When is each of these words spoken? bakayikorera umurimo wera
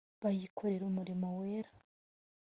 bakayikorera 0.21 0.83
umurimo 0.85 1.25
wera 1.39 1.71